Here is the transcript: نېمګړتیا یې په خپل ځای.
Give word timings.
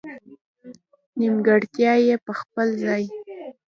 نېمګړتیا 1.19 1.93
یې 2.05 2.15
په 2.25 2.31
خپل 2.39 2.67
ځای. 2.83 3.03